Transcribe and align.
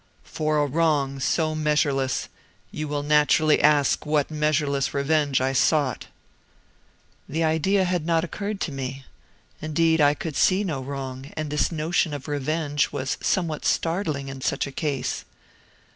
"For 0.23 0.57
a 0.57 0.65
wrong 0.65 1.19
so 1.19 1.53
measureless, 1.53 2.27
you 2.71 2.87
will 2.87 3.03
naturally 3.03 3.61
ask 3.61 4.03
what 4.03 4.31
measureless 4.31 4.95
revenge 4.95 5.39
I 5.39 5.53
sought." 5.53 6.07
The 7.29 7.43
idea 7.43 7.83
had 7.83 8.03
not 8.03 8.23
occurred 8.23 8.59
to 8.61 8.71
me; 8.71 9.05
indeed 9.61 10.01
I 10.01 10.15
could 10.15 10.35
see 10.35 10.63
no 10.63 10.81
wrong, 10.81 11.27
and 11.37 11.51
this 11.51 11.71
notion 11.71 12.15
of 12.15 12.27
revenge 12.27 12.91
was 12.91 13.19
somewhat 13.21 13.63
startling 13.63 14.27
in 14.27 14.41
such 14.41 14.65
a 14.65 14.71
case. 14.71 15.23